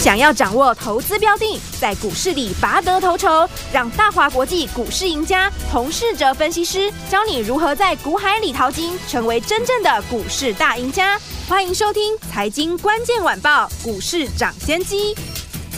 [0.00, 11.20] 想要掌握投资标的，在股市里拔得头筹，让大华国际股市赢家洪世哲分析师教你如何在股海里淘金，成为真正的股市大赢家。
[11.46, 15.14] 欢迎收听《财经关键晚报》股市涨先机。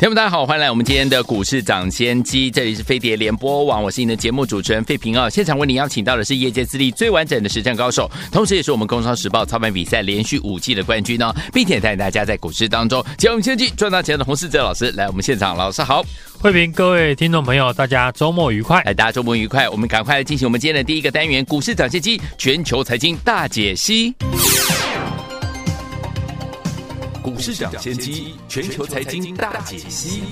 [0.00, 5.28] 听众大家好，欢迎来我们今天的股市涨先机，这里是飞碟联播网，我是你的节目主持人费平哦。
[5.28, 16.02] 现场为你邀请到的是业界资历最完整的实战高手，同时也是我们工商时报操盘比赛连续五季的冠军哦，并且带领大家在股市当中捡我先机赚大钱的洪世哲老师来我们现场，老师好，
[16.38, 24.14] 慧平，各位听众朋友，大家周末愉快，来大家周末愉快，我们赶快来进行我们今天的第一个单元股市涨先机全球财经大解析。
[27.22, 30.22] 股市抢先机，全球财经大解析。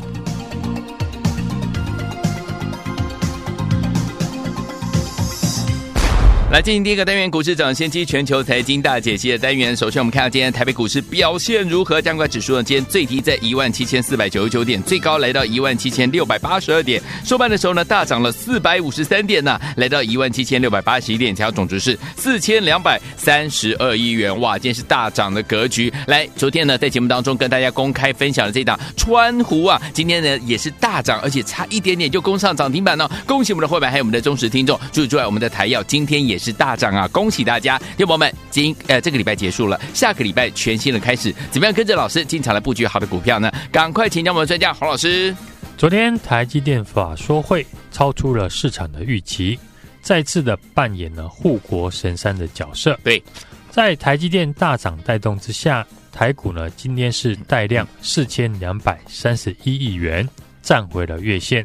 [6.51, 9.77] 来进行第一个单元，股市涨先机全球财经大解析的单元。
[9.77, 12.01] 首先，我们看到今天台北股市表现如何？
[12.01, 12.63] 加权指数呢？
[12.63, 17.03] 今天最低在一万七千四百九十九点，最高来到一万七千六百八十二点。
[17.23, 24.41] 收盘的时候呢，大涨了四百五十三点呢，来到一万七千六百八十一点，成交总值是四千两百三十二亿元。
[24.41, 25.93] 哇，今天是大涨的格局。
[26.07, 33.07] 来，昨天呢，在节目当中跟大家公开分享的这档川湖啊，今天呢也是大涨，而且差一点点就攻上涨停板了。
[33.27, 34.79] 恭喜我们的会员，还有我们的忠实听众。
[34.95, 37.09] 除此之外，我们的台耀今天也是大涨啊！
[37.09, 43.53] 恭喜大家，听众朋友们，今呃这个礼拜结束了，下个礼拜全新的开始，怎么样跟着老师进场来布局好的股票呢？
[43.73, 45.35] 赶快请教我们的专家洪老师。
[45.77, 49.59] 昨天台积电法说会超出了市场的预期，
[50.01, 52.99] 再次的扮演了护国神山的角色。
[53.05, 53.23] 对，
[53.71, 60.29] 在台积电大涨带动之下，台股呢今天是带量四千两百三十一亿元，
[60.63, 61.65] 站回了月线，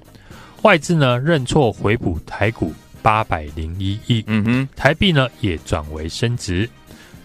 [0.61, 2.71] 外资呢认错回补台股。
[3.03, 6.67] 八百零一亿，嗯哼，台币呢也转为升值。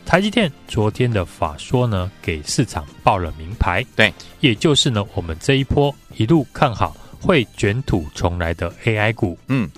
[0.04, 9.38] 台积电昨天的法说呢，给市场报了名牌，对，也就是呢，我们这一波一路看好会卷土重来的 AI 股。
[9.46, 9.70] 嗯，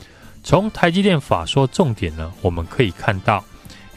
[0.42, 3.44] 从台积电法说重点呢，我们可以看到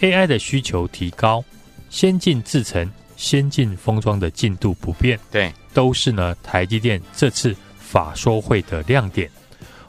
[0.01, 1.43] AI 的需求提高，
[1.89, 9.29] 先进制程、先进封装的进度不变，对，都是呢台积电这次法说会的亮点。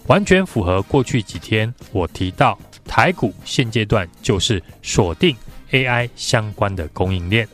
[0.06, 5.34] 完全符合过去几天我提到台股现阶段就是锁定
[5.70, 7.48] AI 相关的供应链，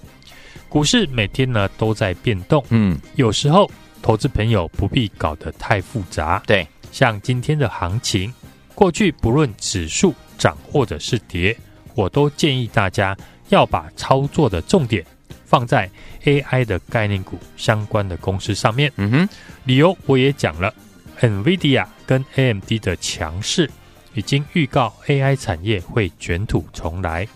[0.69, 3.71] 股市每天呢都在变动，嗯，有时候
[4.03, 8.33] 投资朋友不必搞得太复杂，对，像今天的行情，
[8.75, 11.57] 过去不论指数涨或者是跌，
[11.95, 13.17] 我都建议大家
[13.49, 15.05] 要把操作的重点
[15.47, 15.89] 放在
[16.25, 19.29] AI 的概念股相关的公司上面，嗯哼，
[19.65, 20.75] 理由我也讲了。
[21.21, 23.71] NVIDIA 跟 AMD 的强势
[24.15, 27.29] 已经预告 AI 产业会卷土重来，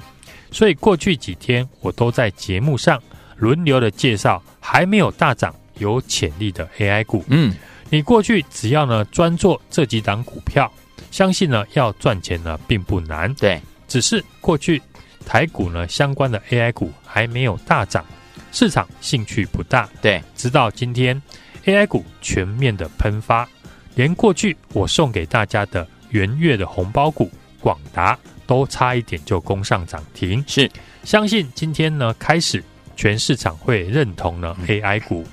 [0.51, 3.01] 所以过去几天我都在节目上
[3.37, 7.25] 轮流的介绍还没有大涨、有潜力的 AI 股。
[7.29, 7.55] 嗯，
[7.91, 10.73] 你过去只要呢专做这几档股票，
[11.11, 13.33] 相信呢要赚钱呢并不难。
[13.35, 14.81] 对，只是过去
[15.27, 18.05] 台股呢相关的 AI 股还没有大涨，
[18.51, 19.89] 市场兴趣不大。
[20.01, 21.21] 对，直到今天
[21.67, 23.49] AI 股全面的喷发。
[23.95, 30.71] 连过去我送给大家的元月的红包股广达都差一点就攻上涨停，是
[31.03, 32.63] 相信今天呢开始
[32.97, 35.25] 全市场会认同呢 AI 股。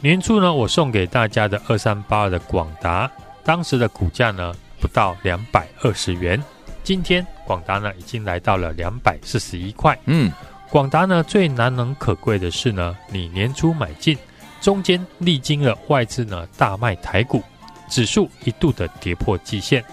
[0.00, 3.10] 年初呢我送给大家的二三八二的广达，
[3.44, 6.42] 当时的股价呢不到两百二十元，
[6.82, 9.98] 今天广达呢已经来到了两百四十一块。
[10.06, 10.30] 嗯，
[10.70, 14.16] 广达呢最难能可贵的是呢，你年初买进，
[14.60, 17.42] 中间历经了外资呢大卖台股。
[17.88, 19.84] 指数一度的跌破季线，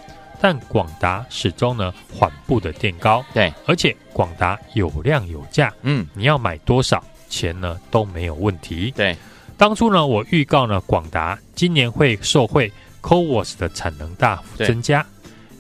[0.42, 8.92] 但广达始终呢缓步的垫高，对，而且广达有量有价，嗯，你要买多少钱呢都没有问题。
[8.96, 9.16] 对，
[9.58, 12.72] 当初呢我预告呢广达今年会受惠
[13.02, 15.06] CoWoS 的产能大幅增加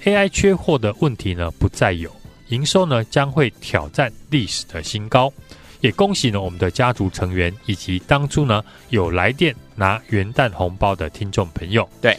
[0.03, 2.11] ，AI 缺货的问题呢不再有，
[2.49, 5.31] 营收呢将会挑战历史的新高。
[5.81, 12.17] 也恭喜呢我们的家族成员以及当初呢有来电拿元旦红包的听众朋友，对，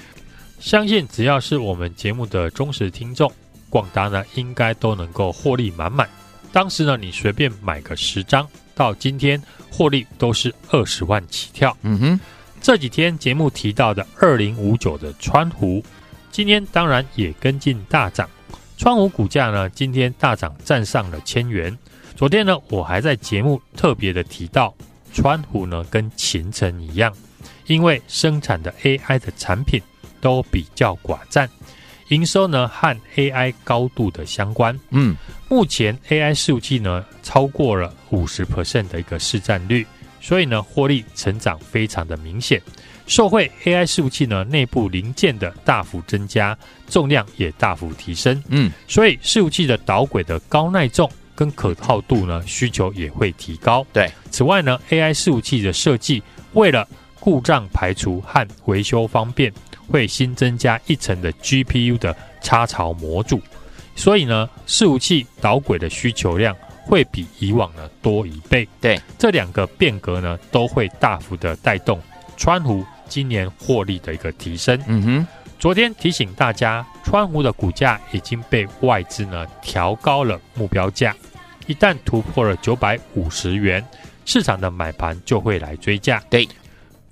[0.64, 3.30] 相信只要是我们节目的忠实听众，
[3.68, 6.08] 广达呢应该都能够获利满满。
[6.52, 9.40] 当时呢你随便买个十张，到今天
[9.70, 11.76] 获利都是二十万起跳。
[11.82, 12.20] 嗯哼，
[12.62, 15.84] 这几天节目提到的二零五九的川湖，
[16.32, 18.26] 今天当然也跟进大涨。
[18.78, 21.76] 川湖股价呢今天大涨，站上了千元。
[22.16, 24.74] 昨天呢，我还在节目特别的提到，
[25.12, 27.12] 川湖呢跟勤诚一样，
[27.66, 29.82] 因为生产的 AI 的产品
[30.24, 31.46] 都比较寡占，
[32.08, 34.74] 营收呢和 AI 高度的相关。
[34.88, 35.14] 嗯，
[35.50, 39.86] 目前 AI 伺服器呢超过了五十 percent 的一个市占率，
[40.22, 42.58] 所以呢获利成长非常的明显。
[43.06, 46.56] 受惠 AI 伺服器呢内部零件的大幅增加，
[46.88, 48.42] 重量也大幅提升。
[48.48, 51.10] 嗯，所以伺服器的导轨的高耐重。
[51.36, 53.84] 跟可靠度呢，需求也会提高。
[53.92, 56.22] 对，此外呢，AI 伺服器的设计，
[56.52, 56.86] 为了
[57.18, 59.52] 故障排除和维修方便，
[59.90, 63.40] 会新增加一层的 GPU 的插槽模组，
[63.94, 66.54] 所以呢，伺服器导轨的需求量
[66.84, 68.68] 会比以往呢多一倍。
[68.80, 72.00] 对，这两个变革呢，都会大幅的带动
[72.36, 74.78] 川湖今年获利的一个提升。
[74.86, 75.26] 嗯哼。
[75.56, 81.16] 昨天提醒大家，川湖的股价已经被外资呢调高了目标价，
[81.66, 83.82] 一旦突破了九百五十元，
[84.26, 86.22] 市场的买盘就会来追价。
[86.28, 86.46] 对，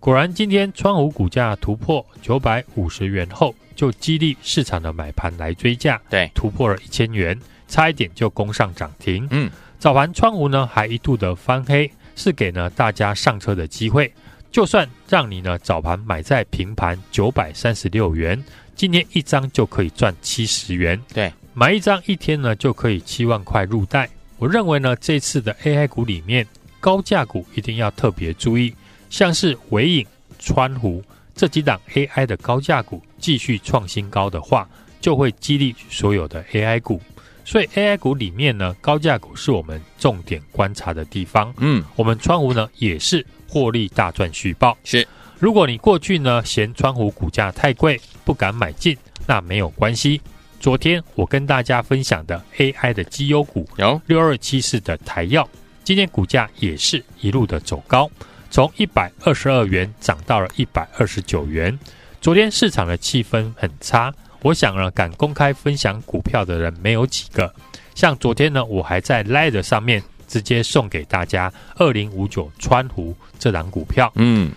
[0.02, 6.02] 果然今天川湖股价突破九百五十元后，就激励市场的买盘来追价。
[6.10, 7.38] 对，突破了一千元，
[7.68, 9.28] 差一点就攻上涨停。
[9.30, 14.12] 嗯，早盘川湖呢还一度的翻黑，是给呢大家上车的机会。
[14.50, 18.42] 就算让你呢早盘买在平盘九百三十六元，
[18.74, 21.00] 今天一张就可以赚七十元。
[21.14, 24.10] 对，买一张一天呢就可以七万块入袋。
[24.36, 26.44] 我认为呢这次的 AI 股里面
[26.80, 28.74] 高价股一定要特别注意，
[29.12, 30.06] 像是纬颖、
[30.38, 31.04] 川湖
[31.34, 34.66] 这几档 AI 的高价股继续创新高的话，
[35.02, 36.98] 就会激励所有的 AI 股。
[37.44, 41.52] 所以 AI 股里面呢高价股是我们重点观察的地方。
[41.58, 43.24] 嗯，我们川湖呢也是。
[43.46, 45.06] 获利大赚续报是，
[45.38, 50.18] 如果你过去呢嫌川湖股价太贵不敢买进，那没有关系。
[50.58, 55.46] 昨天我跟大家分享的 AI 的绩优股有六二七四的台药，
[55.84, 58.10] 今天股价也是一路的走高，
[58.52, 61.76] 从一百二十二元涨到了一百二十九元。
[62.20, 64.12] 昨天市场的气氛很差，
[64.42, 67.52] 我想呢敢公开分享股票的人没有几个。
[67.94, 70.02] 像昨天呢，我还在 Line 上面。
[70.28, 74.50] 直接送给大家二零五九川湖这档股票，嗯，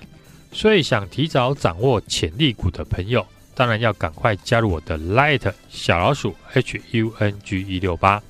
[0.54, 8.24] 所以想提早掌握潜力股的朋友，当然要赶快加入我的 Light 小老鼠 H U N G 一六八。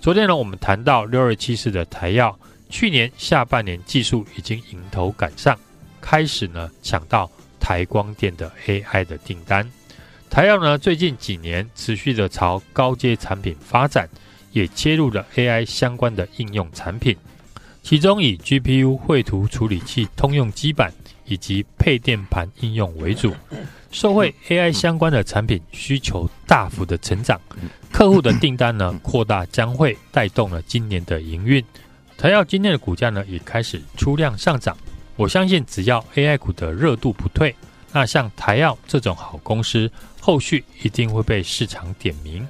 [0.00, 2.34] 昨天呢，我们谈到六二七四的台燿，
[2.68, 5.58] 去年下半年技术已经迎头赶上，
[6.00, 7.30] 开始呢抢到
[7.60, 9.70] 台光电的 AI 的订单。
[10.28, 14.08] 台燿呢最近几年持续的朝高阶产品发展。
[14.52, 17.14] 也切入了 AI 相关的应用产品，
[17.82, 20.90] 其中以 GPU 绘图处理器通用基板
[21.26, 23.34] 以及配电盘应用为主。
[23.90, 27.38] 受惠 AI 相关的产品需求大幅的成长，
[27.92, 31.62] 客户的订单呢扩大，将会带动了今年的营运。
[32.16, 34.76] 台药今天的股价呢也开始出量上涨。
[35.16, 37.54] 我相信只要 AI 股的热度不退，
[37.92, 39.90] 那像台药这种好公司，
[40.20, 42.46] 后续一定会被市场点名。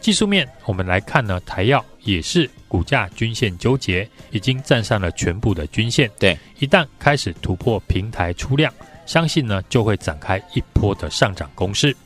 [0.00, 6.10] 技术面，我们来看呢，台药也是股价均线纠结，已经站上了全部的均线。
[6.18, 8.72] 对，一旦开始突破平台出量，
[9.06, 11.96] 相信呢就会展开一波的上涨攻势。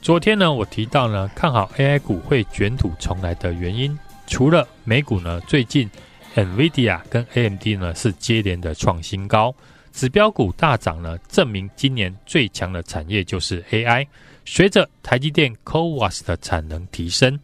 [0.00, 5.88] 昨天呢，我提到呢，看好 AI 股会卷土重来的原因，除了美股呢，最近
[6.34, 9.54] NVIDIA 跟 AMD 呢是接连的创新高，
[9.92, 14.06] 指标股大涨呢，证明今年最强的产业就是 AI。
[14.44, 17.38] 随着台积电 CoWoS 的产能提升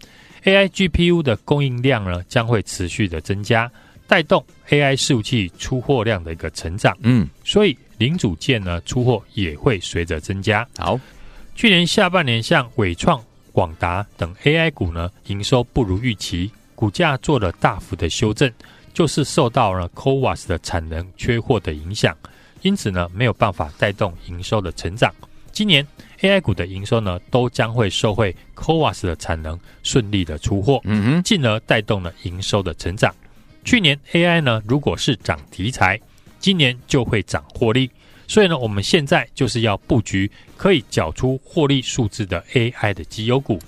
[0.44, 3.70] ，AI GPU 的供应量呢将会持续的增加，
[4.06, 6.96] 带动 AI 伺服器出货量的一个成长。
[7.00, 10.66] 嗯，所以零组件呢出货也会随着增加。
[10.76, 11.00] 好，
[11.54, 18.52] 去年下半年像伟创、广达等 AI 股呢营收不如预期，股价做了大幅的修正，
[18.92, 22.16] 就是受到了 CoWAS 的产能缺货的影响，
[22.62, 25.12] 因此呢没有办法带动营收的成长。
[25.52, 25.86] 今年
[26.20, 33.14] AI 股的营收呢，都将会受惠 CoWAS 的产能顺利的出货，嗯哼，进而带动了营收的成长。
[33.64, 36.00] 去年 AI 呢，如果是涨题材，
[36.38, 37.90] 今年就会涨获利。
[38.28, 43.58] 所以呢，我们现在就是要布局可以缴出获利数字的 AI 的绩优股，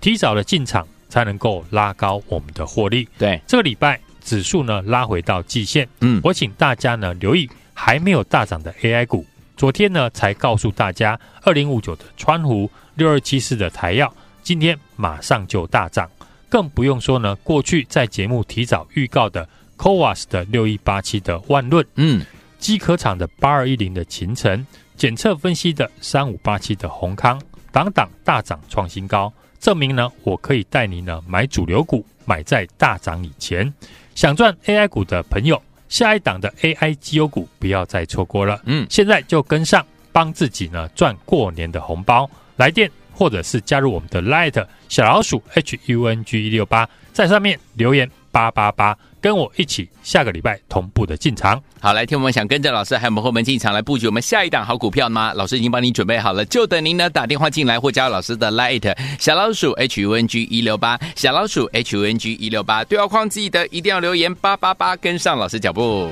[0.00, 3.08] 提早的进场才能够拉高我们的获利。
[3.18, 3.98] 对，这个礼拜
[4.30, 9.26] 指数呢拉回到季线，嗯，我请大家呢留意还没有大涨的 AI 股。
[9.56, 16.08] 昨天呢，才告诉大家，二零五九的川湖，六二七四的台药，今天马上就大涨，
[16.48, 22.24] 更不用说呢，过去在节目提早预告的 CoWoS 的六一八七的万润，嗯，
[22.60, 24.64] 机壳厂的八二一零的秦城，
[24.96, 33.72] 检测分析的三五八七的宏康，档档大涨创新高，证明呢，我可以带你呢买主流股，买在大涨以前。
[34.14, 38.60] 想赚 AI 股的朋友，下一档的 AI 绩优股不要再错过了。
[38.64, 42.28] 嗯，现在就跟上，帮自己呢赚过年的红包。
[42.56, 48.96] 来电或者是加入我们的 Light 小老鼠 H U N G 一六八，在上面留言八八八。
[49.20, 51.62] 跟我一起，下个礼拜同步的进场。
[51.80, 55.32] 好，来听我们想跟着老师还有我们后门进场来布局我们下一档好股票吗？
[55.34, 66.10] 老师已经帮您准备好了，就等您呢打电话进来或加老师的 Light 小老鼠 H U N G 一六八小老鼠 H U N G 一六八对话框记得一定要留言八八八，跟上老师脚步。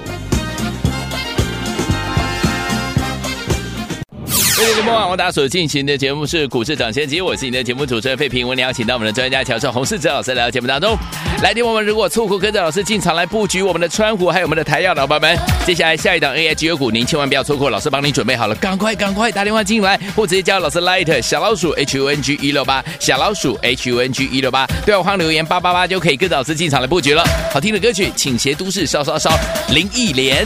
[4.58, 8.44] 各位节目网，我大家所进行的节目是股市涨先机，我是你的节目主持人费平。
[8.44, 10.98] 我们邀请到我们的专家乔绍洪世哲老师来到节目当中。
[11.40, 27.22] 来电我们如果错过跟着老师进场来布局我们的川湖，还有我们的台燿的伙伴们，接下来下一档 AI 绩优股，您千万不要错过，老师帮你准备好了，赶快赶快打电话进来，或直接加老师 Light 小老鼠 H U N G 一六八小老鼠 H U N G 一六八，对话框留言八八八就可以跟着老师进场来布局了。
[27.52, 29.30] 好听的歌曲，请斜都市烧烧烧，
[29.68, 30.44] 林忆莲。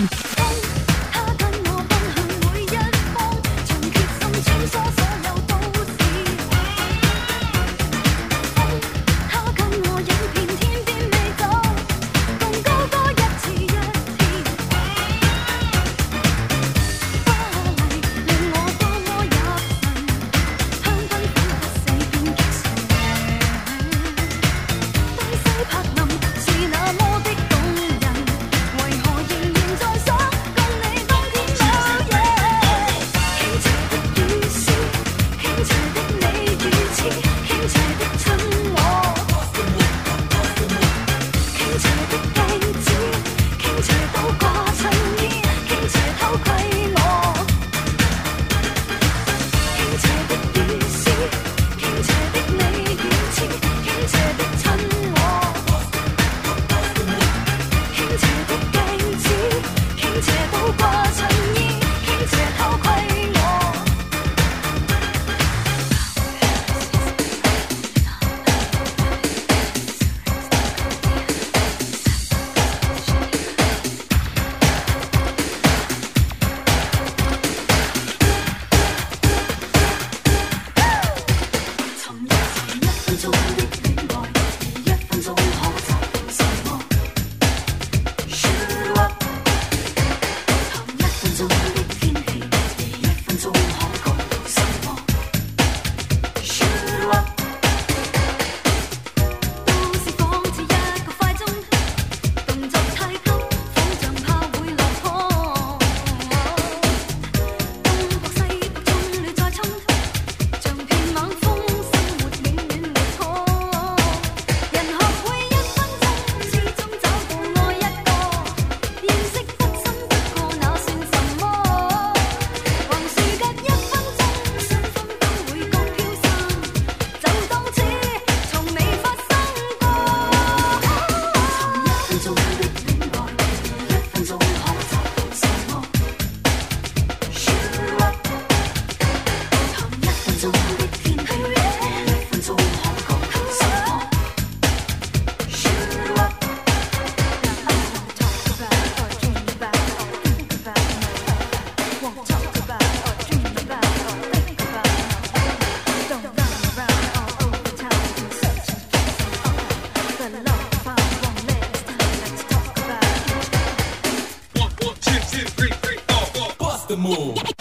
[165.33, 166.49] two, three, three, four, four.
[166.59, 167.52] Bust the move.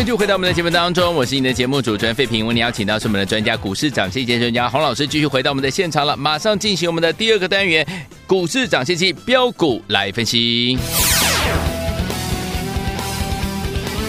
[0.00, 2.46] 继续回到我们的节目当中，我是你的节目主持人费平。
[2.46, 7.86] 为你邀请到是我们的专家股市涨先机专家洪老师，继续回到我们的现场了，马上进行我们的第二个单元
[8.26, 10.78] 股市涨先期标股来分析。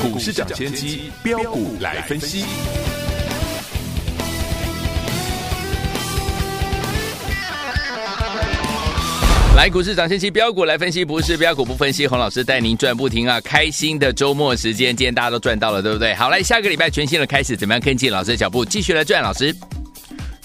[0.01, 2.45] 股市涨先机标股来分析。
[9.61, 12.07] 来，股市涨先期标股来分析，不是标股不分析。
[12.07, 13.39] 洪老师带您赚不停啊！
[13.41, 16.15] 开心的周末时间，今天大家都赚到了，对不对？
[16.15, 19.21] 好，来下个礼拜全新的开始，怎么样跟进老师的脚步，继续来赚？
[19.21, 19.55] 老师，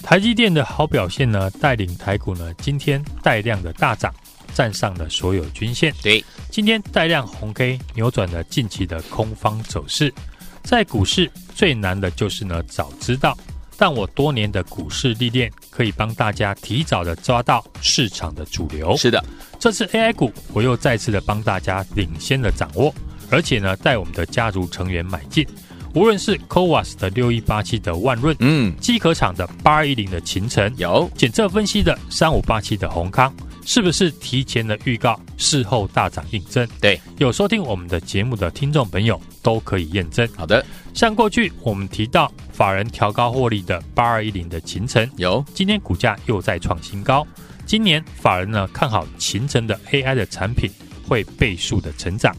[0.03, 4.13] 台积电的好表现呢，带领台股呢今天带量的大涨，
[4.53, 5.91] 站上了所有均线。
[6.03, 10.13] 对，今天带量红 K 扭转了近期的空方走势。
[10.61, 13.35] 在股市最难的就是呢早知道。
[13.77, 18.97] 但我多年的股市历练，可以帮大家提早的抓到市场的主流。
[18.97, 19.23] 是的，
[19.59, 22.93] 这次 AI 股，我又再次的帮大家领先的掌握，
[23.29, 25.45] 而且呢，带我们的家族成员买进。
[25.93, 33.33] 无论是 CoWoS 的六一八七的万润，嗯，机壳厂的八二一零的秦晨，有检测分析的三五八七的宏康。
[33.69, 36.65] 是不是提前的预告，事后大涨印证？
[36.79, 40.25] 对，有收听我们的节目的听众朋友都可以验证。
[40.37, 40.65] 好的，
[40.97, 47.25] 像过去我们提到法人调高获利的八二一零的勤诚，有今天股价又再创新高。
[47.67, 50.71] 今年法人呢看好勤诚的 AI 的产品
[51.07, 52.35] 会倍数的成长，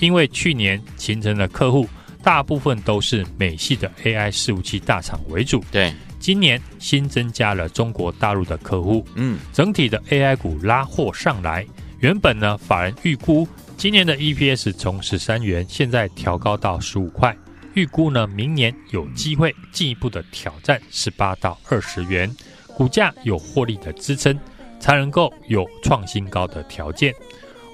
[0.00, 1.88] 因为去年勤诚的客户
[2.20, 5.62] 大部分都是美系的 AI 伺服器大厂为主。
[5.70, 5.94] 对。
[6.18, 11.64] 今年新增加了中国大陆的客户，嗯，整体的 AI 股拉货上来。
[12.00, 13.46] 原本呢，法人预估
[13.76, 17.34] 今年的 EPS 从十三元，现在调高到十五块，
[17.74, 22.34] 预估呢明年有机会进一步的挑战十八到二十元，
[22.76, 24.38] 股价有获利的支撑，
[24.78, 27.14] 才能够有创新高的条件。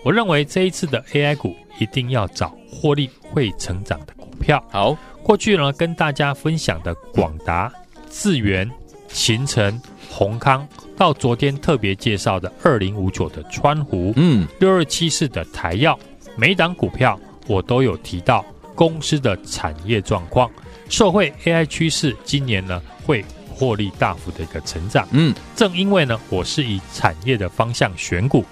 [0.04, 4.62] 我认为这一次的 AI 股一定要找获利会成长的股票。
[4.70, 7.72] 好，过去呢跟大家分享的广达。
[8.08, 8.70] 智原、
[9.08, 9.78] 勤诚、
[10.10, 15.98] 閎康，到昨天特别介绍的二零五九的川湖，嗯，六二七四的台药，
[16.34, 18.42] 每档股票我都有提到
[18.76, 20.48] 公司的产业状况，
[20.88, 25.08] 受惠 AI 趋势，今年呢会获利大幅的一个成长。
[25.10, 28.44] 嗯，正因为呢我是以产业的方向选股，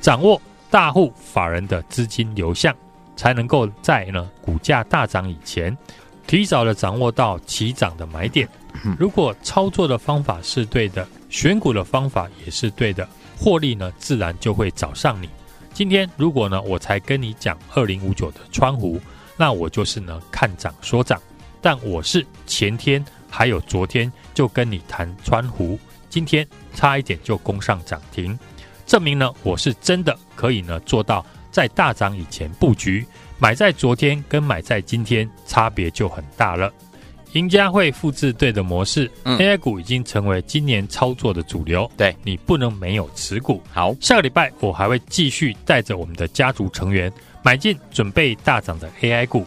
[0.00, 0.40] 掌握
[0.70, 2.74] 大户法人的资金流向，
[3.16, 5.76] 才能够在呢股价大涨以前，
[6.26, 8.48] 提早的掌握到起涨的买点。
[8.98, 15.28] 如果操作的方法是对的，选股的方法也是对的，获利呢自然就会找上你。
[15.74, 19.00] 今天如果呢我才跟你讲二零五九的川湖，
[19.36, 21.20] 那我就是呢看涨说涨。
[21.60, 28.38] 但我是前天还有昨天就跟你谈川湖，今天差一点就攻上涨停，
[28.84, 33.06] 证明呢我是真的可以呢做到在大涨以前布局，
[33.38, 36.72] 买在昨天跟买在今天差别就很大了。
[37.34, 41.90] 赢家会复制对的模式，嗯，AI 股已经成为今年操作的主流。
[41.96, 43.62] 对，你不能没有持股。
[43.72, 47.10] 好，下个礼拜我还会继续带着我们的家族成员
[47.42, 49.46] 买进准备大涨的 AI 股。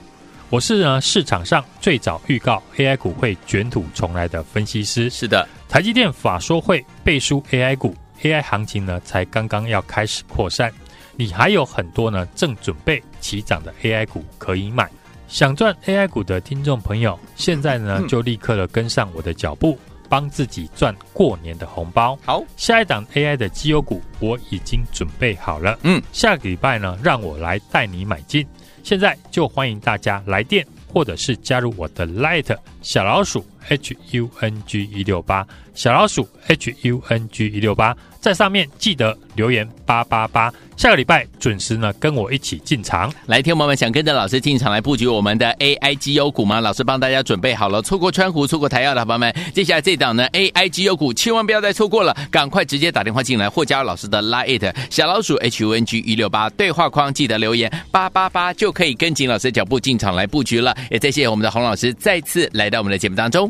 [0.50, 5.10] 我是呢市场上最早预告 AI 股会卷土重来的分析师。
[5.10, 10.72] 是的，台积电法说会背书 AI 股，AI 行情呢才刚刚要开始扩散，
[11.16, 14.90] 你还有很多呢正准备起涨的 AI 股可以买。
[15.28, 19.78] 想赚 AI 股的听众朋友，现在呢就立刻的跟上我的脚步，
[20.10, 22.18] 帮自己赚过年的红包。
[22.26, 25.78] 好，下一档 AI 的绩优股我已经准备好了。
[25.84, 28.46] 嗯，下个礼拜呢，让我来带你买进。
[28.84, 40.54] 现在就欢迎大家来电，或者是加入我的 Light 小老鼠 H U N G 一六八小老鼠 H U N G 一六八，在上面记得留言八八八。
[40.78, 43.12] 下个礼拜准时呢，跟我一起进场。
[43.28, 46.60] 来，听众朋友们想跟着老师进场来布局我们的 AI 绩优股吗？
[46.60, 60.76] 老师帮大家准备好了，错过川湖、错过台燿的朋友们，接下来这档呢 AI 绩优股千万不要再错过了，赶快直接打电话进来或加入老师的 Line 小老鼠 HUNG 一六八对话框，记得留言八八八就可以跟紧老师脚步进场来布局了。
[60.92, 63.50] 也再谢谢我们的洪老师再次来到我们的节目当中。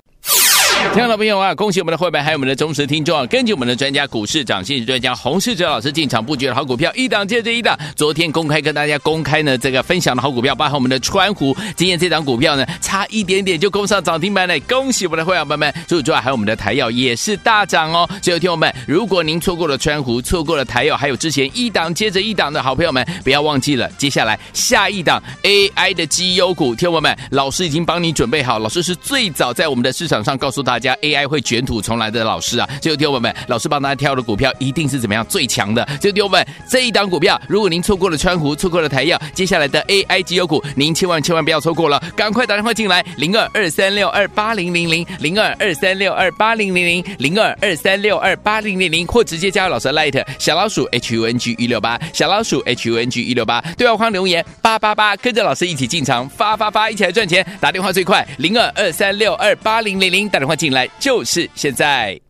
[0.89, 3.25] 听众老朋友啊，恭喜我们的会员还有我们的忠实听众啊！
[3.27, 7.79] 根据我们的专家股市涨先机专家洪世哲老师进场布局的好股票，一档接着一档。
[7.95, 15.73] 昨天公开跟大家公开呢，这个分享的好股票，包含我们的川湖，今天这档股票呢，差一点点就攻上涨停板了，恭喜我们的会员朋友们！
[15.87, 18.09] 除此之外，还有我们的台药也是大涨哦。
[18.21, 35.85] 所以，听友们，如果您错过了川湖，错过了台药，还有之前一档接着一档的好朋友们，不要忘记了，接下来下一档 AI 的绩优股，听友们，老师已经帮你准备好，老师是最早在我们的市场上告诉大大家 AI 会卷土重来的老师啊，所以听友们，老师帮大家挑的股票一定是怎么样最强的。
[35.99, 62.21] 所以听友们，这一档股票，如果您错过了川湖，错过了台药，接下来的 AI 绩优股，您千万千万不要错过了，赶快打电话进来，零二二三六二八零零零，零二二三六二八零零零，零二二三六二八零零零，或直接加入老师的 Light 小老鼠 H U N G 一六八，小老鼠 H U N G 一六八，对话框留言八八八，跟着老师一起进场发发发，一起来赚钱，打电话最快零二二三六二八零零零，打电话进来就是现在。